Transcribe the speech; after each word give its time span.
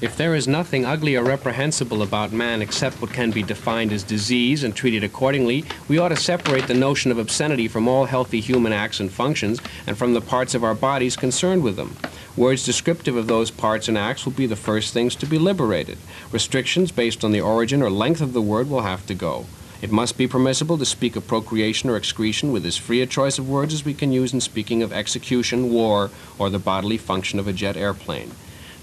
If 0.00 0.16
there 0.16 0.34
is 0.34 0.48
nothing 0.48 0.86
ugly 0.86 1.14
or 1.14 1.22
reprehensible 1.22 2.02
about 2.02 2.32
man 2.32 2.62
except 2.62 3.02
what 3.02 3.12
can 3.12 3.30
be 3.32 3.42
defined 3.42 3.92
as 3.92 4.02
disease 4.02 4.64
and 4.64 4.74
treated 4.74 5.04
accordingly, 5.04 5.66
we 5.88 5.98
ought 5.98 6.08
to 6.08 6.16
separate 6.16 6.66
the 6.66 6.72
notion 6.72 7.10
of 7.10 7.18
obscenity 7.18 7.68
from 7.68 7.86
all 7.86 8.06
healthy 8.06 8.40
human 8.40 8.72
acts 8.72 8.98
and 8.98 9.12
functions 9.12 9.60
and 9.86 9.98
from 9.98 10.14
the 10.14 10.22
parts 10.22 10.54
of 10.54 10.64
our 10.64 10.74
bodies 10.74 11.16
concerned 11.16 11.62
with 11.62 11.76
them. 11.76 11.98
Words 12.34 12.64
descriptive 12.64 13.14
of 13.14 13.26
those 13.26 13.50
parts 13.50 13.88
and 13.88 13.98
acts 13.98 14.24
will 14.24 14.32
be 14.32 14.46
the 14.46 14.56
first 14.56 14.94
things 14.94 15.14
to 15.16 15.26
be 15.26 15.38
liberated. 15.38 15.98
Restrictions 16.32 16.90
based 16.90 17.22
on 17.22 17.32
the 17.32 17.42
origin 17.42 17.82
or 17.82 17.90
length 17.90 18.22
of 18.22 18.32
the 18.32 18.40
word 18.40 18.70
will 18.70 18.80
have 18.80 19.04
to 19.04 19.14
go. 19.14 19.44
It 19.82 19.92
must 19.92 20.16
be 20.16 20.26
permissible 20.26 20.78
to 20.78 20.86
speak 20.86 21.14
of 21.14 21.28
procreation 21.28 21.90
or 21.90 21.96
excretion 21.98 22.52
with 22.52 22.64
as 22.64 22.78
free 22.78 23.02
a 23.02 23.06
choice 23.06 23.38
of 23.38 23.50
words 23.50 23.74
as 23.74 23.84
we 23.84 23.92
can 23.92 24.12
use 24.12 24.32
in 24.32 24.40
speaking 24.40 24.82
of 24.82 24.94
execution, 24.94 25.70
war, 25.70 26.10
or 26.38 26.48
the 26.48 26.58
bodily 26.58 26.96
function 26.96 27.38
of 27.38 27.46
a 27.46 27.52
jet 27.52 27.76
airplane. 27.76 28.30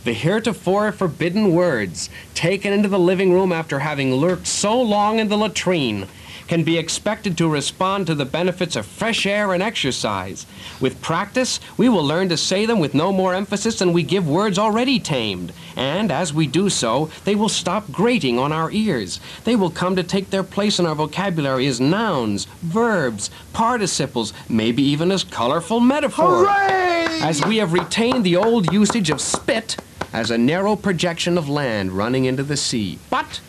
The 0.04 0.14
heretofore 0.14 0.92
forbidden 0.92 1.54
words, 1.54 2.10
taken 2.34 2.72
into 2.72 2.88
the 2.88 3.00
living 3.00 3.34
room 3.34 3.52
after 3.52 3.80
having 3.80 4.14
lurked 4.14 4.48
so 4.48 4.82
long 4.82 5.20
in 5.20 5.28
the 5.28 5.38
latrine, 5.38 6.08
can 6.48 6.64
be 6.64 6.78
expected 6.78 7.38
to 7.38 7.50
respond 7.50 8.08
to 8.08 8.16
the 8.16 8.26
benefits 8.26 8.76
of 8.76 8.86
fresh 8.86 9.26
air 9.26 9.54
and 9.54 9.62
exercise. 9.62 10.46
With 10.80 11.02
practice, 11.02 11.60
we 11.78 11.90
will 11.90 12.04
learn 12.04 12.30
to 12.30 12.38
say 12.38 12.66
them 12.66 12.80
with 12.80 12.94
no 12.94 13.12
more 13.12 13.34
emphasis 13.34 13.80
than 13.80 13.94
we 13.94 14.04
give 14.04 14.28
words 14.28 14.58
already 14.58 15.00
tamed. 15.00 15.54
And 15.76 16.12
as 16.12 16.34
we 16.34 16.48
do 16.48 16.70
so, 16.70 17.10
they 17.26 17.36
will 17.36 17.50
stop 17.50 17.92
grating 17.92 18.40
on 18.40 18.52
our 18.52 18.72
ears. 18.72 19.20
They 19.44 19.56
will 19.56 19.70
come 19.70 19.96
to 19.96 20.04
take 20.04 20.30
their 20.30 20.44
place 20.44 20.80
in 20.80 20.86
our 20.86 20.96
vocabulary 20.96 21.68
as 21.68 21.80
nouns, 21.80 22.46
verbs, 22.62 23.30
participles, 23.54 24.34
maybe 24.50 24.84
even 24.84 25.12
as 25.12 25.24
colorful 25.24 25.80
metaphors. 25.80 26.48
Hooray! 26.48 27.20
As 27.22 27.44
we 27.46 27.58
have 27.58 27.74
retained 27.74 28.24
the 28.24 28.36
old 28.36 28.72
usage 28.72 29.10
of 29.10 29.22
spit 29.22 29.78
as 30.14 30.32
a 30.32 30.38
narrow 30.38 30.76
projection 30.76 31.38
of 31.38 31.50
land 31.50 31.92
running 31.92 32.26
into 32.26 32.44
the 32.44 32.58
sea. 32.58 33.00
But, 33.10 33.42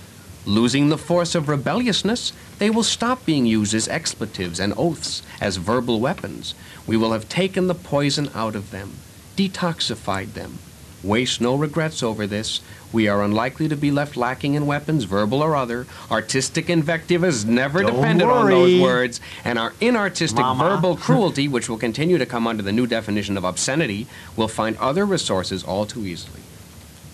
losing 0.49 0.89
the 0.89 0.99
force 0.99 1.35
of 1.35 1.49
rebelliousness, 1.49 2.33
they 2.59 2.71
will 2.71 2.83
stop 2.83 3.25
being 3.27 3.45
used 3.45 3.75
as 3.75 3.87
expletives 3.87 4.59
and 4.59 4.73
oaths, 4.77 5.23
as 5.41 5.57
verbal 5.57 6.01
weapons. 6.01 6.55
We 6.87 6.97
will 6.97 7.13
have 7.13 7.29
taken 7.29 7.67
the 7.67 7.75
poison 7.75 8.31
out 8.35 8.57
of 8.57 8.71
them, 8.71 8.95
detoxified 9.37 10.33
them. 10.33 10.59
Waste 11.05 11.41
no 11.41 11.55
regrets 11.55 12.03
over 12.03 12.27
this. 12.27 12.61
We 12.93 13.07
are 13.07 13.23
unlikely 13.23 13.69
to 13.69 13.77
be 13.77 13.91
left 13.91 14.17
lacking 14.17 14.55
in 14.55 14.67
weapons, 14.67 15.05
verbal 15.05 15.43
or 15.43 15.55
other. 15.55 15.87
Artistic 16.11 16.71
invective 16.71 17.23
has 17.23 17.45
never 17.45 17.83
Don't 17.83 17.95
depended 17.95 18.27
on 18.27 18.49
those 18.49 18.81
words, 18.81 19.21
and 19.45 19.59
our 19.59 19.73
inartistic 19.73 20.37
Mama. 20.37 20.65
verbal 20.65 20.97
cruelty, 21.07 21.47
which 21.47 21.69
will 21.69 21.77
continue 21.77 22.17
to 22.17 22.27
come 22.27 22.47
under 22.47 22.63
the 22.63 22.73
new 22.73 22.87
definition 22.87 23.37
of 23.37 23.45
obscenity, 23.45 24.07
will 24.35 24.49
find 24.49 24.77
other 24.79 25.05
resources 25.05 25.63
all 25.63 25.85
too 25.85 26.07
easily. 26.07 26.41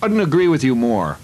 I 0.00 0.06
couldn't 0.06 0.20
agree 0.20 0.48
with 0.48 0.62
you 0.62 0.76
more. 0.76 1.18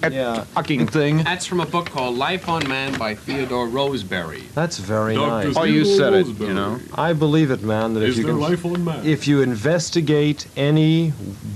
That 0.00 0.12
Yeah. 0.12 0.44
fucking 0.54 0.86
thing. 0.88 1.18
That's 1.24 1.44
from 1.44 1.60
a 1.60 1.66
book 1.66 1.90
called 1.90 2.16
Life 2.16 2.48
on 2.48 2.66
Man 2.66 2.96
by 2.98 3.14
Theodor 3.14 3.66
Rosebury. 3.66 4.44
That's 4.54 4.78
very 4.78 5.14
Dr. 5.14 5.48
nice. 5.48 5.56
Oh, 5.56 5.64
you 5.64 5.84
said 5.84 6.14
it, 6.14 6.26
you 6.38 6.54
know. 6.54 6.80
I 6.94 7.12
believe 7.12 7.50
it, 7.50 7.62
man. 7.62 7.92
That 7.94 8.02
if 8.02 8.10
Is 8.10 8.18
you 8.18 8.24
there 8.24 8.32
can, 8.32 8.40
life 8.40 8.64
on 8.64 8.82
man? 8.84 9.04
if 9.06 9.28
you 9.28 9.42
investigate 9.42 10.46
any 10.56 11.12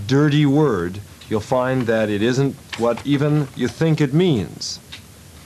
dirty 0.06 0.44
word, 0.44 1.00
you'll 1.30 1.40
find 1.40 1.86
that 1.86 2.10
it 2.10 2.22
isn't 2.22 2.54
what 2.76 2.98
even 3.06 3.48
you 3.56 3.66
think 3.66 4.00
it 4.02 4.12
means. 4.12 4.78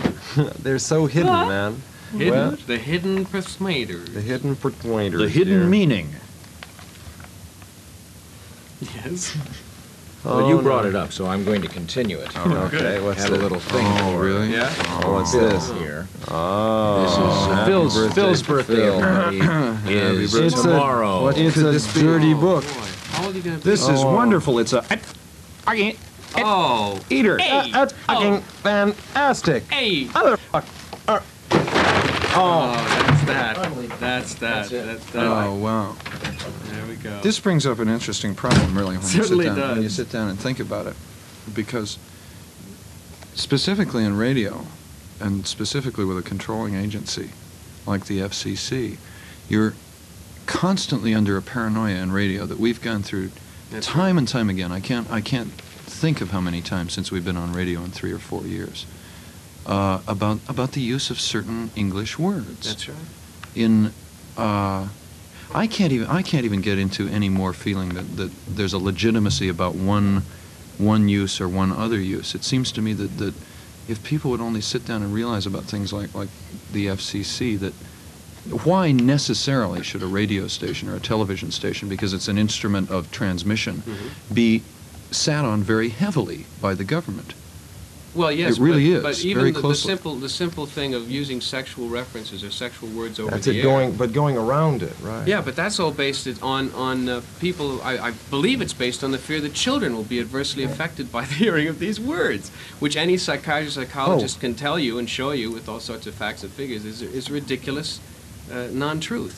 They're 0.63 0.81
so 0.81 1.07
hidden, 1.07 1.33
man. 1.33 1.83
Hidden, 2.13 2.31
Well, 2.31 2.57
the 2.67 2.79
hidden 2.79 3.27
persuaders. 3.27 4.09
the 4.11 4.21
hidden 4.23 4.57
persuaders. 4.57 5.21
The 5.21 5.29
hidden 5.29 5.61
here. 5.61 5.69
meaning. 5.69 6.09
Yes. 9.05 9.37
Well, 10.24 10.41
Oh, 10.41 10.48
you 10.48 10.56
no. 10.56 10.62
brought 10.62 10.84
it 10.84 10.97
up, 10.97 11.12
so 11.12 11.27
I'm 11.27 11.44
going 11.44 11.62
to 11.62 11.69
continue 11.69 12.19
it. 12.19 12.28
Oh, 12.36 12.70
okay, 12.72 13.00
what's 13.00 13.22
Had 13.22 13.33
a 13.33 13.36
little 13.36 13.61
thing 13.61 13.86
Oh, 13.86 14.12
for 14.12 14.24
really? 14.24 14.52
Yeah. 14.52 14.72
Oh, 15.05 15.12
what's 15.14 15.33
Phil 15.33 15.48
this? 15.48 15.70
here. 15.72 16.08
Oh, 16.28 17.02
This 17.02 17.12
is 17.12 17.47
happy 17.55 17.70
Phil's, 17.70 17.94
birthday. 17.94 18.14
Phil's 18.14 18.42
birthday 18.42 18.89
everybody, 18.89 19.39
is 19.39 20.33
birthday. 20.33 20.46
It's 20.46 20.58
a- 20.58 20.62
tomorrow. 20.64 21.23
What 21.23 21.39
it's 21.39 21.57
a 21.57 22.01
dirty 22.01 22.34
oh, 22.34 22.40
book. 22.40 22.64
Boy, 22.64 22.70
how 23.12 23.24
old 23.27 23.34
are 23.34 23.39
you 23.39 23.45
gonna 23.45 23.57
be? 23.58 23.62
This 23.62 23.83
is 23.89 24.01
Oh. 24.02 24.12
wonderful. 24.14 24.58
It's 24.58 24.73
a 24.73 24.84
I 25.67 25.77
can't 25.77 25.96
Oh, 26.36 27.01
eater. 27.11 27.39
Hey. 27.39 27.70
Uh, 27.73 27.73
that's 27.86 27.95
oh. 28.08 28.14
fucking 28.14 28.40
fantastic. 28.42 29.64
hey. 29.70 30.07
Motherfucker. 30.07 30.64
Uh, 31.07 31.20
oh, 32.34 32.73
that's 33.02 33.24
that. 33.24 33.98
That's 34.01 34.34
that. 34.34 34.68
That's 34.70 35.07
that. 35.12 35.24
Oh, 35.24 35.55
wow. 35.55 35.96
We 36.89 36.97
go. 36.97 37.21
This 37.21 37.39
brings 37.39 37.67
up 37.67 37.79
an 37.81 37.89
interesting 37.89 38.35
problem, 38.35 38.77
really, 38.77 38.97
when 38.97 39.07
you 39.07 39.23
sit 39.25 39.45
down 39.45 39.71
when 39.75 39.83
you 39.83 39.89
sit 39.89 40.11
down 40.11 40.29
and 40.29 40.39
think 40.39 40.59
about 40.59 40.87
it, 40.87 40.97
because 41.55 41.99
specifically 43.35 44.05
in 44.05 44.17
radio, 44.17 44.65
and 45.21 45.47
specifically 45.47 46.05
with 46.05 46.17
a 46.19 46.23
controlling 46.23 46.75
agency 46.75 47.31
like 47.87 48.07
the 48.07 48.21
FCC, 48.21 48.97
you're 49.49 49.75
constantly 50.47 51.15
under 51.15 51.37
a 51.37 51.43
paranoia 51.43 51.97
in 51.97 52.11
radio 52.11 52.47
that 52.47 52.59
we've 52.59 52.81
gone 52.81 53.03
through 53.03 53.31
That's 53.70 53.87
time 53.87 54.17
and 54.17 54.27
time 54.27 54.49
again. 54.49 54.73
I 54.73 54.81
can't 54.81 55.11
I 55.11 55.20
can't 55.20 55.53
think 55.53 56.20
of 56.20 56.31
how 56.31 56.41
many 56.41 56.63
times 56.63 56.93
since 56.93 57.11
we've 57.11 57.25
been 57.25 57.37
on 57.37 57.53
radio 57.53 57.83
in 57.83 57.91
three 57.91 58.13
or 58.13 58.19
four 58.19 58.43
years 58.47 58.87
uh, 59.67 60.01
about 60.09 60.41
about 60.49 60.73
the 60.73 60.81
use 60.81 61.11
of 61.11 61.20
certain 61.20 61.70
English 61.77 62.19
words 62.19 62.67
That's 62.67 62.89
right. 62.89 62.99
in 63.55 63.93
uh, 64.37 64.89
I 65.55 65.67
can't 65.67 65.92
even 65.92 66.09
I 66.09 66.23
can't 66.23 66.45
even 66.45 66.61
get 66.61 66.79
into 66.79 67.09
any 67.09 67.29
more 67.29 67.53
feeling 67.53 67.91
that, 67.91 68.17
that 68.17 68.31
there's 68.47 68.73
a 68.73 68.79
legitimacy 68.79 69.48
about 69.48 69.75
one 69.75 70.23
one 70.79 71.09
use 71.09 71.41
or 71.41 71.48
one 71.48 71.73
other 71.73 71.98
use. 71.98 72.35
It 72.35 72.45
seems 72.45 72.70
to 72.73 72.83
me 72.83 72.92
that, 72.92 73.19
that 73.19 73.35
if 73.89 74.03
people 74.05 74.31
would 74.31 74.41
only 74.41 74.61
sit 74.61 74.85
down 74.85 75.03
and 75.03 75.13
realize 75.13 75.47
about 75.47 75.64
things 75.64 75.92
like, 75.92 76.14
like 76.14 76.29
the 76.73 76.87
FCC 76.87 77.58
that 77.58 77.73
why 78.64 78.92
necessarily 78.92 79.83
should 79.83 80.03
a 80.03 80.07
radio 80.07 80.47
station 80.47 80.89
or 80.89 80.95
a 80.95 81.01
television 81.01 81.51
station, 81.51 81.89
because 81.89 82.13
it's 82.13 82.29
an 82.29 82.39
instrument 82.39 82.91
of 82.91 83.11
transmission, 83.11 83.79
Mm-hmm. 83.79 84.35
be 84.35 84.63
sat 85.11 85.45
on 85.45 85.63
very 85.63 85.89
heavily 85.89 86.45
by 86.61 86.75
the 86.75 86.85
government? 86.85 87.35
Well, 88.18 88.33
yes, 88.33 88.56
It 88.58 88.61
really 88.62 88.90
but, 89.01 89.11
is, 89.11 89.18
But 89.18 89.24
even 89.24 89.39
very 89.42 89.51
the, 89.52 89.58
the 89.58 89.61
closely. 89.68 89.89
simple 89.92 90.14
the 90.17 90.29
simple 90.29 90.67
thing 90.67 90.95
of 90.95 91.08
using 91.11 91.40
sexual 91.40 91.89
references 91.89 92.42
or 92.42 92.51
sexual 92.51 92.89
words 92.90 93.20
over 93.20 93.30
That's 93.30 93.46
the 93.46 93.52
it 93.52 93.56
air. 93.58 93.62
going, 93.62 93.92
but 93.96 94.12
going 94.12 94.36
around 94.36 94.83
it, 94.83 94.92
right? 95.02 95.27
Yeah, 95.27 95.40
but 95.40 95.55
that's 95.55 95.79
all 95.79 95.92
based 95.92 96.27
on 96.42 96.73
on 96.74 97.08
uh, 97.08 97.20
people. 97.40 97.80
I, 97.83 97.98
I 98.08 98.11
believe 98.30 98.61
it's 98.61 98.74
based 98.86 99.05
on 99.05 99.12
the 99.12 99.18
fear 99.18 99.40
that 99.40 99.55
children 99.55 99.95
will 99.95 100.08
be 100.17 100.18
adversely 100.20 100.64
affected 100.64 101.12
by 101.12 101.24
the 101.30 101.34
hearing 101.34 101.68
of 101.68 101.78
these 101.78 102.01
words, 102.01 102.51
which 102.80 102.96
any 102.96 103.17
psychiatrist, 103.17 103.77
psychologist 103.77 104.36
Oh. 104.39 104.40
can 104.40 104.55
tell 104.55 104.78
you 104.78 104.98
and 104.98 105.08
show 105.08 105.30
you 105.30 105.52
with 105.52 105.68
all 105.68 105.80
sorts 105.80 106.07
of 106.08 106.14
facts 106.14 106.42
and 106.42 106.52
figures 106.52 106.84
is 106.84 107.01
is 107.02 107.30
ridiculous, 107.30 108.01
uh, 108.52 108.67
non-truth. 108.73 109.36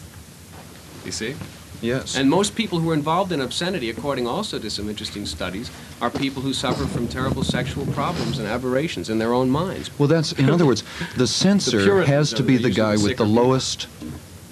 You 1.05 1.13
see. 1.13 1.35
Yes. 1.83 2.17
And 2.17 2.29
most 2.29 2.55
people 2.55 2.79
who 2.79 2.91
are 2.91 2.95
involved 2.95 3.33
in 3.33 3.41
obscenity, 3.41 3.91
according 3.91 4.27
also 4.27 4.59
to 4.59 4.71
some 4.71 4.89
interesting 4.89 5.27
studies, 5.27 5.71
are 6.01 6.11
people 6.11 6.43
who 6.43 6.53
suffer 6.53 6.87
from 6.87 7.09
terrible 7.09 7.43
sexual 7.43 7.87
problems 7.87 8.39
and 8.39 8.47
aberrations 8.47 9.09
in 9.09 9.19
their 9.19 9.33
own 9.33 9.51
minds. 9.51 9.91
Well, 9.99 10.09
that's 10.09 10.33
in 10.33 10.51
other 10.51 10.67
words, 10.67 10.85
the 11.17 11.27
censor 11.27 11.83
Puritans 11.83 12.09
has 12.09 12.33
to 12.35 12.43
be 12.43 12.57
the 12.57 12.71
guy 12.71 12.97
the 12.97 13.05
with 13.05 13.17
the 13.17 13.25
lowest. 13.25 13.89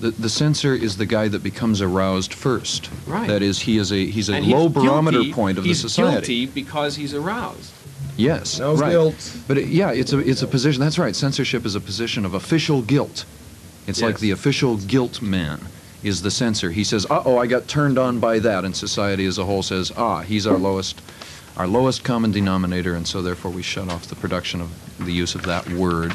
The, 0.01 0.13
the 0.13 0.29
censor 0.29 0.75
is 0.75 0.97
the 0.97 1.07
guy 1.07 1.27
that 1.29 1.43
becomes 1.43 1.83
aroused 1.83 2.33
first. 2.33 2.89
Right. 3.07 3.27
That 3.27 3.43
is, 3.43 3.59
he 3.59 3.79
is 3.79 3.91
a 3.93 4.07
he's 4.07 4.29
a 4.29 4.35
And 4.35 4.47
low 4.47 4.69
he's 4.69 4.75
barometer 4.75 5.19
guilty- 5.19 5.33
point 5.33 5.59
of 5.59 5.65
he's 5.65 5.83
the 5.83 5.89
society. 5.89 6.35
He's 6.35 6.47
guilty 6.47 6.61
because 6.63 6.97
he's 6.97 7.15
aroused. 7.15 7.73
Yes. 8.17 8.59
No 8.59 8.75
right. 8.75 8.91
guilt. 8.91 9.37
But 9.49 9.59
it, 9.59 9.69
yeah, 9.69 9.91
it's 9.91 10.13
a 10.13 10.19
it's 10.19 10.43
a 10.43 10.47
position. 10.47 10.81
That's 10.81 10.99
right. 10.99 11.15
Censorship 11.17 11.67
is 11.67 11.75
a 11.75 11.81
position 11.81 12.25
of 12.25 12.35
official 12.35 12.83
guilt. 12.83 13.25
It's 13.87 14.03
like 14.03 14.19
the 14.19 14.31
official 14.33 14.77
guilt 14.77 15.23
man 15.23 15.61
is 16.03 16.23
the 16.23 16.31
censor. 16.31 16.71
He 16.71 16.85
says, 16.85 17.07
"Uh 17.11 17.23
oh, 17.25 17.39
I 17.39 17.47
got 17.47 17.69
turned 17.69 17.99
on 17.99 18.19
by 18.19 18.39
that," 18.39 18.65
and 18.65 18.75
society 18.77 19.27
as 19.27 19.39
a 19.39 19.45
whole 19.45 19.63
says, 19.63 19.93
"Ah, 19.97 20.23
he's 20.23 20.47
our 20.47 20.59
lowest." 20.59 21.01
Our 21.57 21.67
lowest 21.67 22.05
common 22.05 22.31
denominator, 22.31 22.95
and 22.95 23.05
so 23.05 23.21
therefore 23.21 23.51
we 23.51 23.63
shut 23.63 23.89
off 23.91 24.07
the 24.07 24.15
production 24.15 24.61
of 24.61 24.71
the 25.05 25.13
use 25.13 25.35
of 25.35 25.43
that 25.47 25.69
word. 25.69 26.13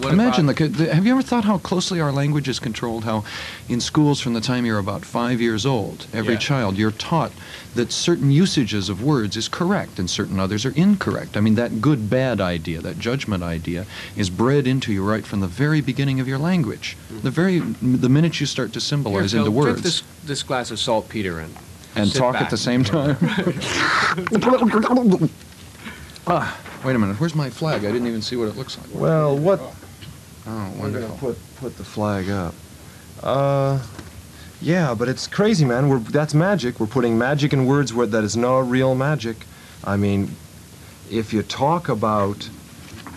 What 0.00 0.12
Imagine 0.12 0.48
about, 0.48 0.56
the, 0.58 0.68
the. 0.68 0.94
Have 0.94 1.06
you 1.06 1.12
ever 1.12 1.22
thought 1.22 1.44
how 1.44 1.58
closely 1.58 2.00
our 2.00 2.12
language 2.12 2.48
is 2.48 2.60
controlled? 2.60 3.04
How, 3.04 3.24
in 3.68 3.80
schools 3.80 4.20
from 4.20 4.32
the 4.32 4.40
time 4.40 4.64
you're 4.64 4.78
about 4.78 5.04
five 5.04 5.40
years 5.40 5.66
old, 5.66 6.06
every 6.12 6.34
Yeah. 6.34 6.38
child 6.40 6.76
you're 6.76 6.92
taught 6.92 7.32
that 7.74 7.90
certain 7.90 8.30
usages 8.30 8.88
of 8.88 9.02
words 9.02 9.36
is 9.36 9.48
correct 9.48 9.98
and 9.98 10.08
certain 10.08 10.38
others 10.38 10.64
are 10.64 10.70
incorrect. 10.76 11.36
I 11.36 11.40
mean, 11.40 11.56
that 11.56 11.80
good-bad 11.80 12.40
idea, 12.40 12.80
that 12.80 12.98
judgment 13.00 13.42
idea, 13.42 13.86
is 14.16 14.30
bred 14.30 14.66
into 14.68 14.92
you 14.92 15.04
right 15.04 15.26
from 15.26 15.40
the 15.40 15.46
very 15.48 15.80
beginning 15.80 16.20
of 16.20 16.28
your 16.28 16.38
language. 16.38 16.96
The 17.22 17.30
very 17.30 17.58
the 17.58 18.08
minute 18.08 18.38
you 18.40 18.46
start 18.46 18.72
to 18.74 18.80
symbolize 18.80 19.32
Phil, 19.32 19.40
into 19.46 19.50
drink 19.50 19.66
words 19.66 19.82
this, 19.82 20.02
this 20.24 20.42
glass 20.44 20.70
of 20.70 20.78
saltpeter 20.78 21.40
in. 21.40 21.50
and 21.96 22.08
sit 22.08 22.18
talk 22.18 22.36
at 22.36 22.50
the 22.50 22.56
same 22.56 22.84
time. 22.84 23.16
ah, 26.28 26.56
wait 26.84 26.94
a 26.94 26.98
minute. 26.98 27.18
Where's 27.18 27.34
my 27.34 27.50
flag? 27.50 27.84
I 27.84 27.90
didn't 27.92 28.06
even 28.06 28.22
see 28.22 28.36
what 28.36 28.48
it 28.48 28.56
looks 28.56 28.78
like. 28.78 28.86
Well, 28.94 29.36
what? 29.36 29.60
Oh, 30.50 30.72
We're 30.78 30.90
gonna 30.90 31.08
put 31.18 31.36
put 31.56 31.76
the 31.76 31.84
flag 31.84 32.30
up. 32.30 32.54
Uh, 33.22 33.80
yeah, 34.62 34.94
but 34.94 35.08
it's 35.08 35.26
crazy, 35.26 35.64
man. 35.64 35.88
We're 35.88 35.98
that's 35.98 36.32
magic. 36.32 36.80
We're 36.80 36.86
putting 36.86 37.18
magic 37.18 37.52
in 37.52 37.66
words 37.66 37.92
where 37.92 38.06
that 38.06 38.24
is 38.24 38.36
no 38.36 38.58
real 38.58 38.94
magic. 38.94 39.36
I 39.84 39.96
mean, 39.96 40.34
if 41.10 41.32
you 41.32 41.42
talk 41.42 41.88
about 41.88 42.48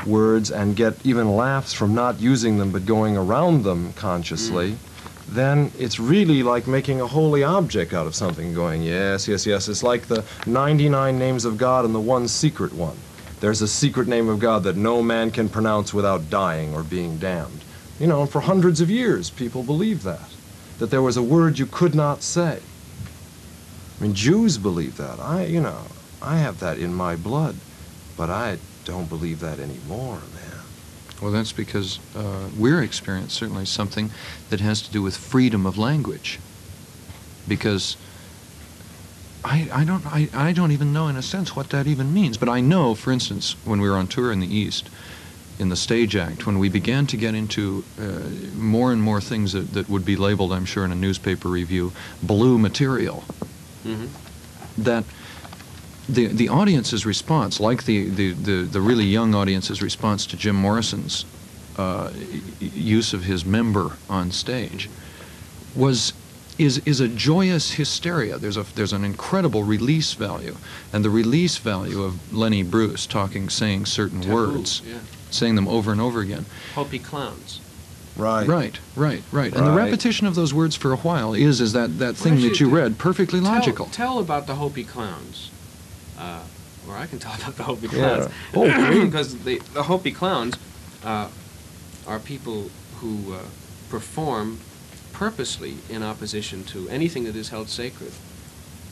words 0.06 0.52
and 0.52 0.76
get 0.76 0.94
even 1.06 1.36
laughs 1.36 1.74
from 1.74 1.94
not 1.96 2.20
using 2.20 2.58
them 2.58 2.72
but 2.72 2.86
going 2.86 3.16
around 3.16 3.64
them 3.64 3.94
consciously, 3.94 4.76
then 5.30 5.72
it's 5.80 6.00
really 6.00 6.44
like 6.44 6.68
making 6.68 7.00
a 7.00 7.08
holy 7.08 7.44
object 7.44 7.94
out 7.94 8.08
of 8.08 8.16
something, 8.16 8.54
going, 8.54 8.82
yes, 8.82 9.28
yes, 9.28 9.46
yes. 9.46 9.70
It's 9.70 9.84
like 9.84 10.08
the 10.08 10.26
99 10.46 11.18
names 11.18 11.46
of 11.46 11.58
God 11.58 11.86
and 11.86 11.96
the 11.96 12.00
one 12.00 12.28
secret 12.28 12.74
one. 12.74 12.98
There's 13.42 13.64
a 13.64 13.68
secret 13.68 14.08
name 14.08 14.30
of 14.30 14.38
God 14.40 14.64
that 14.64 14.78
no 14.78 15.02
man 15.02 15.32
can 15.32 15.50
pronounce 15.50 15.96
without 15.96 16.30
dying 16.30 16.76
or 16.76 16.84
being 16.84 17.18
damned. 17.18 17.64
You 18.00 18.06
know, 18.06 18.28
for 18.28 18.40
hundreds 18.42 18.82
of 18.82 18.90
years, 18.90 19.32
people 19.32 19.64
believed 19.64 20.04
that, 20.04 20.30
that 20.78 20.92
there 20.92 21.02
was 21.02 21.18
a 21.18 21.24
word 21.24 21.58
you 21.58 21.66
could 21.66 21.96
not 21.96 22.22
say. 22.22 22.60
I 24.00 24.04
mean, 24.04 24.14
Jews 24.14 24.60
believe 24.60 24.98
that. 24.98 25.20
I, 25.20 25.46
you 25.46 25.60
know, 25.60 25.86
I 26.22 26.38
have 26.38 26.60
that 26.60 26.78
in 26.78 26.94
my 26.94 27.16
blood, 27.16 27.56
but 28.16 28.30
I 28.30 28.60
don't 28.86 29.10
believe 29.10 29.40
that 29.40 29.60
anymore, 29.60 30.20
man. 30.36 30.60
Well, 31.20 31.32
that's 31.32 31.52
because 31.52 32.00
uh, 32.16 32.50
we're 32.58 32.84
experiencing 32.84 33.30
certainly 33.30 33.66
something 33.66 34.12
that 34.52 34.60
has 34.60 34.84
to 34.84 34.92
do 34.92 35.02
with 35.02 35.18
freedom 35.18 35.66
of 35.66 35.80
language. 35.80 36.40
Because 37.48 37.98
I, 39.44 39.70
I, 39.74 39.84
don't, 39.84 40.06
I, 40.06 40.30
I 40.34 40.52
don't 40.54 40.72
even 40.72 40.94
know, 40.94 41.08
in 41.08 41.16
a 41.16 41.22
sense, 41.22 41.56
what 41.56 41.70
that 41.72 41.88
even 41.88 42.14
means. 42.14 42.38
But 42.38 42.50
I 42.50 42.62
know, 42.62 42.94
for 42.96 43.12
instance, 43.12 43.56
when 43.66 43.82
we 43.82 43.90
were 43.90 43.96
on 43.96 44.08
tour 44.08 44.32
in 44.32 44.40
the 44.40 44.56
East, 44.56 44.90
in 45.60 45.70
the 45.70 45.76
Stage 45.76 46.16
Act, 46.16 46.46
when 46.46 46.60
we 46.60 46.70
began 46.70 47.08
to 47.08 47.18
get 47.18 47.34
into 47.36 47.84
uh, 48.00 48.04
more 48.56 48.92
and 48.94 49.02
more 49.02 49.20
things 49.22 49.54
that, 49.54 49.74
that 49.74 49.90
would 49.90 50.06
be 50.06 50.16
labeled, 50.16 50.52
I'm 50.54 50.66
sure, 50.66 50.86
in 50.86 50.92
a 50.92 50.96
newspaper 50.96 51.48
review, 51.50 51.92
blue 52.24 52.58
material, 52.58 53.24
Mhm. 53.86 54.10
that 54.78 55.04
the 56.08 56.28
the 56.28 56.50
audience's 56.50 57.04
response, 57.06 57.60
like 57.60 57.86
the, 57.86 58.10
the, 58.10 58.34
the, 58.34 58.62
the 58.64 58.82
really 58.82 59.06
young 59.06 59.34
audience's 59.34 59.82
response 59.82 60.26
to 60.28 60.38
Jim 60.38 60.56
Morrison's 60.56 61.26
uh, 61.78 62.12
use 62.60 63.14
of 63.14 63.24
his 63.24 63.44
member 63.46 63.98
on 64.10 64.30
stage, 64.32 64.88
was 65.76 66.14
is 66.64 66.80
is 66.86 67.00
a 67.00 67.08
joyous 67.08 67.72
hysteria. 67.74 68.38
There's 68.38 68.58
a 68.58 68.66
there's 68.76 68.94
an 68.94 69.04
incredible 69.04 69.64
release 69.64 70.14
value, 70.14 70.56
and 70.94 71.04
the 71.04 71.10
release 71.10 71.58
value 71.58 72.04
of 72.04 72.34
Lenny 72.34 72.64
Bruce 72.64 73.06
talking, 73.06 73.50
saying 73.50 73.86
certain 73.86 74.22
Taboo, 74.22 74.34
words, 74.34 74.82
Yeah. 74.88 75.00
saying 75.30 75.56
them 75.56 75.68
over 75.68 75.92
and 75.92 76.02
over 76.02 76.20
again. 76.22 76.46
Hopi 76.76 77.00
clowns. 77.00 77.60
Right. 78.18 78.46
Right, 78.46 78.78
right, 78.96 79.24
right. 79.32 79.54
And 79.56 79.66
the 79.66 79.72
repetition 79.72 80.28
of 80.28 80.36
those 80.36 80.54
words 80.54 80.76
for 80.76 80.92
a 80.92 80.98
while 80.98 81.34
is 81.34 81.62
is 81.62 81.72
that 81.74 81.98
that 82.00 82.16
thing 82.18 82.34
don't 82.34 82.42
that 82.44 82.60
you 82.60 82.66
you 82.68 82.72
do- 82.72 82.76
read 82.78 82.98
perfectly 82.98 83.40
Tell- 83.40 83.52
logical. 83.54 83.86
Tell, 83.88 84.20
about 84.20 84.48
the 84.48 84.56
Hopi 84.56 84.84
clowns. 84.84 85.50
Uh, 86.20 86.40
or 86.90 86.98
I 86.98 87.08
can 87.08 87.20
tell 87.20 87.34
about 87.36 87.56
the 87.56 87.64
Hopi 87.64 87.88
Yeah. 87.88 87.92
clowns. 87.94 88.32
Oh, 88.54 89.06
because 89.06 89.38
the, 89.44 89.62
the 89.74 89.84
Hopi 89.84 90.12
clowns 90.12 90.56
uh, 91.06 91.30
are 92.06 92.20
people 92.20 92.70
who 93.00 93.34
uh, 93.34 93.40
perform 93.90 94.60
purposely 95.26 95.76
in 95.88 96.02
opposition 96.02 96.64
to 96.64 96.90
anything 96.90 97.26
that 97.26 97.36
is 97.36 97.50
held 97.50 97.70
sacred 97.70 98.12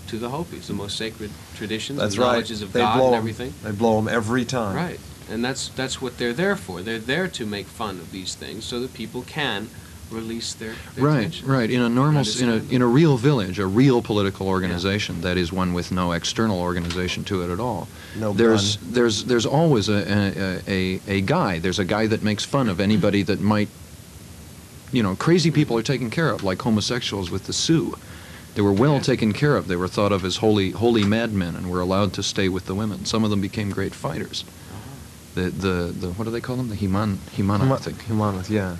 to 0.06 0.18
the 0.20 0.30
Hopis, 0.30 0.68
the 0.68 0.74
most 0.74 0.96
sacred 0.96 1.32
traditions 1.56 1.98
That's 1.98 2.14
and 2.14 2.22
right. 2.22 2.32
knowledges 2.34 2.62
of 2.62 2.72
they 2.72 2.82
God 2.82 2.98
blow 2.98 3.06
and 3.08 3.16
'em. 3.16 3.20
everything. 3.20 3.52
They 3.64 3.72
blow 3.72 3.96
them 3.96 4.08
every 4.08 4.46
time. 4.46 4.76
Right. 4.76 5.00
And 5.32 5.44
that's 5.44 5.70
that's 5.70 6.00
what 6.04 6.20
they're 6.20 6.34
there 6.34 6.56
for. 6.56 6.84
They're 6.84 7.00
there 7.00 7.28
to 7.30 7.48
make 7.48 7.66
fun 7.66 7.98
of 7.98 8.12
these 8.12 8.36
things 8.36 8.64
so 8.64 8.80
that 8.80 8.94
people 8.94 9.24
can 9.24 9.70
release 10.12 10.54
their, 10.54 10.74
their 10.96 11.04
Right, 11.06 11.22
tension. 11.24 11.48
right. 11.48 11.70
In 11.72 11.82
a 11.82 11.90
normal, 11.90 12.24
in 12.40 12.50
a, 12.50 12.56
in 12.76 12.82
a 12.84 12.88
real 12.88 13.18
village, 13.18 13.58
a 13.58 13.66
real 13.66 14.00
political 14.04 14.48
organization, 14.48 15.22
that 15.22 15.36
is 15.38 15.52
one 15.52 15.74
with 15.74 15.92
no 15.92 16.12
external 16.12 16.60
organization 16.60 17.24
to 17.26 17.42
it 17.44 17.50
at 17.52 17.60
all. 17.60 17.88
No 18.16 18.34
There's, 18.34 18.78
gun. 18.78 18.94
there's, 18.94 19.24
there's 19.26 19.46
always 19.48 19.88
a, 19.90 20.00
a, 20.12 20.62
a, 20.68 21.02
a 21.08 21.22
guy. 21.22 21.58
There's 21.60 21.78
a 21.80 21.86
guy 21.86 22.06
that 22.08 22.22
makes 22.24 22.44
fun 22.46 22.70
of 22.70 22.80
anybody 22.80 23.22
that 23.24 23.40
might, 23.40 23.70
you 24.92 25.04
know, 25.04 25.16
crazy 25.16 25.52
people 25.52 25.78
are 25.78 25.84
taken 25.84 26.10
care 26.10 26.30
of, 26.30 26.44
like 26.44 26.62
homosexuals 26.62 27.30
with 27.32 27.46
the 27.46 27.54
Sioux. 27.54 27.96
They 28.56 28.62
were 28.62 28.74
well 28.74 28.96
Yeah. 28.96 29.00
taken 29.02 29.32
care 29.34 29.56
of. 29.56 29.68
They 29.68 29.76
were 29.76 29.88
thought 29.88 30.12
of 30.12 30.26
as 30.26 30.38
holy, 30.38 30.72
holy 30.72 31.04
madmen 31.04 31.56
and 31.56 31.70
were 31.70 31.80
allowed 31.82 32.14
to 32.14 32.24
stay 32.24 32.50
with 32.50 32.66
the 32.66 32.74
women. 32.76 33.06
Some 33.06 33.24
of 33.24 33.30
them 33.30 33.42
became 33.42 33.70
great 33.70 33.94
fighters. 33.94 34.44
Uh-huh. 34.44 35.42
The, 35.42 35.50
the, 35.52 35.92
the 35.92 36.08
what 36.14 36.26
do 36.26 36.32
they 36.32 36.42
call 36.42 36.56
them? 36.58 36.70
The 36.70 36.76
Himan, 36.76 37.20
Himana, 37.38 37.72
I 37.72 37.78
think. 37.78 38.02
Humanos, 38.06 38.50
yeah. 38.50 38.78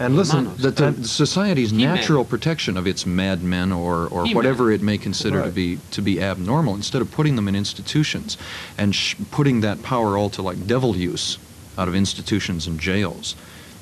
And 0.00 0.14
listen, 0.14 0.44
Humanos. 0.44 0.62
that 0.62 0.76
the 0.76 1.08
society's 1.08 1.70
He-Man. 1.72 1.96
natural 1.96 2.24
protection 2.24 2.76
of 2.76 2.86
its 2.86 3.04
madmen 3.04 3.72
or, 3.72 4.06
or 4.08 4.28
whatever 4.28 4.70
it 4.70 4.80
may 4.80 4.96
consider 4.98 5.42
to 5.42 5.50
be 5.50 5.80
to 5.90 6.00
be 6.02 6.20
abnormal, 6.22 6.76
instead 6.76 7.02
of 7.02 7.10
putting 7.10 7.34
them 7.34 7.48
in 7.48 7.56
institutions 7.56 8.36
and 8.76 8.94
sh- 8.94 9.16
putting 9.32 9.60
that 9.62 9.82
power 9.82 10.16
all 10.16 10.30
to 10.30 10.42
like 10.42 10.68
devil 10.68 10.94
use 10.96 11.38
out 11.76 11.88
of 11.88 11.96
institutions 11.96 12.68
and 12.68 12.78
jails, 12.78 13.34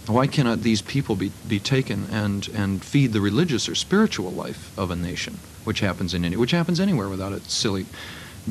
why 0.06 0.26
cannot 0.26 0.62
these 0.62 0.82
people 0.82 1.17
be, 1.17 1.32
be 1.49 1.58
taken 1.58 2.06
and, 2.11 2.49
and 2.49 2.85
feed 2.85 3.12
the 3.12 3.20
religious 3.20 3.69
or 3.69 3.75
spiritual 3.75 4.31
life 4.31 4.76
of 4.79 4.91
a 4.91 4.97
nation, 4.97 5.38
which 5.64 5.81
happens 5.81 6.14
in 6.14 6.25
any, 6.25 6.37
which 6.37 6.53
happens 6.53 6.79
anywhere 6.81 7.08
without 7.08 7.32
a 7.32 7.41
silly 7.41 7.87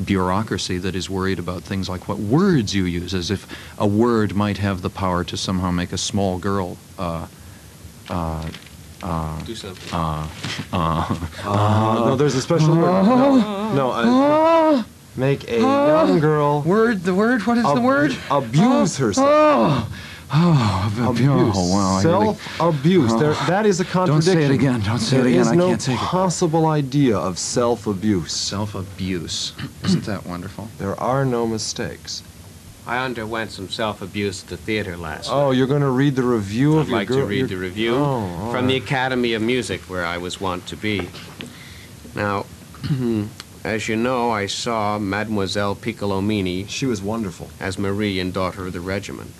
bureaucracy 0.04 0.76
that 0.78 0.94
is 0.94 1.08
worried 1.08 1.38
about 1.38 1.62
things 1.62 1.88
like 1.88 2.06
what 2.08 2.18
words 2.18 2.74
you 2.74 2.84
use, 2.84 3.14
as 3.14 3.30
if 3.30 3.46
a 3.78 3.86
word 3.86 4.34
might 4.34 4.58
have 4.58 4.82
the 4.82 4.90
power 4.90 5.24
to 5.24 5.36
somehow 5.36 5.70
make 5.70 5.92
a 5.92 5.98
small 5.98 6.38
girl 6.38 6.76
uh, 6.98 7.26
uh, 8.10 8.46
uh, 9.02 9.42
Do 9.44 9.54
something. 9.54 9.94
uh, 9.94 10.28
uh, 10.72 11.28
Uh, 11.44 12.04
no, 12.06 12.16
there's 12.16 12.34
a 12.34 12.42
special 12.42 12.76
word. 12.76 12.82
No, 12.82 13.74
no 13.74 13.90
uh, 13.92 14.82
make 15.16 15.48
a 15.50 15.58
young 15.60 16.18
girl 16.20 16.60
word, 16.62 17.02
the 17.04 17.14
word, 17.14 17.46
what 17.46 17.56
is 17.56 17.64
the 17.64 17.80
word? 17.80 18.14
abuse 18.30 18.98
herself. 18.98 19.88
Oh, 20.32 20.92
oh, 20.98 21.10
Abuse. 21.10 21.54
Oh, 21.56 21.72
wow, 21.72 22.00
Self-abuse. 22.00 23.14
There, 23.14 23.34
that 23.46 23.64
is 23.64 23.80
a 23.80 23.84
Don't 23.84 24.20
say 24.22 24.32
contradiction. 24.34 24.42
it 24.42 24.54
again, 24.54 24.80
don't 24.80 24.98
say 24.98 25.18
it 25.18 25.26
again, 25.26 25.40
is 25.40 25.48
I 25.48 25.54
no 25.54 25.68
can't 25.68 25.80
take 25.80 25.94
it. 25.94 26.00
possible 26.00 26.66
idea 26.66 27.16
of 27.16 27.38
self-abuse. 27.38 28.32
Self-abuse. 28.32 29.52
Isn't 29.84 30.04
that 30.04 30.26
wonderful? 30.26 30.68
There 30.78 30.98
are 31.00 31.24
no 31.24 31.46
mistakes. 31.46 32.22
I 32.88 33.04
underwent 33.04 33.50
some 33.52 33.68
self-abuse 33.68 34.42
at 34.44 34.48
the 34.48 34.56
theater 34.56 34.96
last 34.96 35.28
oh, 35.30 35.32
night. 35.34 35.44
Oh, 35.46 35.50
you're 35.52 35.66
going 35.68 35.80
to 35.82 35.90
read 35.90 36.16
the 36.16 36.22
review 36.24 36.76
I'd 36.78 36.80
of 36.82 36.88
your 36.88 36.98
like 36.98 37.08
to 37.08 37.24
read 37.24 37.38
your- 37.38 37.48
the 37.48 37.56
review 37.56 37.94
Oh, 37.94 38.02
all 38.04 38.52
from 38.52 38.66
the. 38.66 38.76
Academy 38.76 39.32
of 39.34 39.42
Music, 39.42 39.80
where 39.82 40.04
I 40.04 40.18
was 40.18 40.40
wont 40.40 40.66
to 40.68 40.76
be. 40.76 41.08
Now, 42.16 42.46
as 43.64 43.88
you 43.88 43.96
know, 43.96 44.30
I 44.30 44.46
saw 44.46 44.98
Mademoiselle 44.98 45.74
Piccolomini 45.76 46.68
She 46.68 46.86
was 46.86 47.00
wonderful. 47.02 47.50
as 47.60 47.78
Marie 47.78 48.18
and 48.20 48.32
Daughter 48.32 48.66
of 48.66 48.72
the 48.72 48.80
Regiment. 48.80 49.30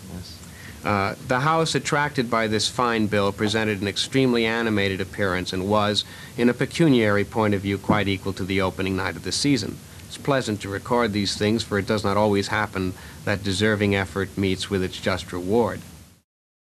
Uh, 0.87 1.17
the 1.27 1.41
house 1.41 1.75
attracted 1.75 2.31
by 2.31 2.47
this 2.47 2.69
fine 2.69 3.09
bill 3.09 3.33
presented 3.33 3.83
an 3.83 3.89
extremely 3.89 4.47
animated 4.47 5.01
appearance 5.01 5.53
and 5.53 5.69
was, 5.69 6.05
in 6.37 6.49
a 6.49 6.55
pecuniary 6.55 7.25
point 7.25 7.55
of 7.55 7.61
view, 7.61 7.77
quite 7.77 8.07
equal 8.07 8.33
to 8.33 8.45
the 8.45 8.61
opening 8.61 8.95
night 8.95 9.17
of 9.17 9.25
the 9.25 9.33
season. 9.33 9.77
It's 10.07 10.17
pleasant 10.17 10.61
to 10.61 10.69
record 10.69 11.13
these 11.13 11.37
things, 11.37 11.65
for 11.65 11.77
it 11.77 11.89
does 11.89 12.05
not 12.05 12.17
always 12.17 12.47
happen 12.47 12.95
that 13.25 13.43
deserving 13.43 13.97
effort 13.97 14.39
meets 14.39 14.71
with 14.71 14.85
its 14.85 15.01
just 15.01 15.33
reward. 15.33 15.81